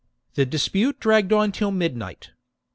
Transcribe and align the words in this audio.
The 0.33 0.47
dispute 0.47 0.99
dragged 0.99 1.31
on 1.31 1.51
till 1.51 1.69
midnight. 1.69 2.31